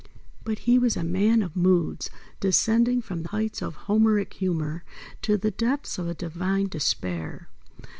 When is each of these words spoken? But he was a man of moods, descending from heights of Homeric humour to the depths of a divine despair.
But 0.43 0.57
he 0.65 0.79
was 0.79 0.97
a 0.97 1.03
man 1.03 1.43
of 1.43 1.55
moods, 1.55 2.09
descending 2.39 3.03
from 3.03 3.23
heights 3.25 3.61
of 3.61 3.75
Homeric 3.85 4.33
humour 4.33 4.83
to 5.21 5.37
the 5.37 5.51
depths 5.51 5.99
of 5.99 6.07
a 6.07 6.15
divine 6.15 6.69
despair. 6.69 7.49